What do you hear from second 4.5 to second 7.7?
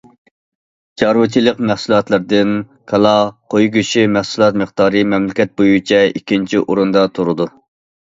مىقدارى مەملىكەت بويىچە ئىككىنچى ئورۇندا تۇرىدۇ.